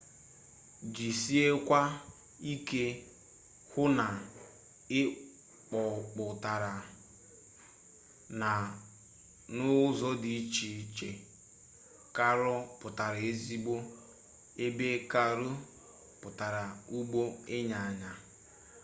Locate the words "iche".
10.81-11.09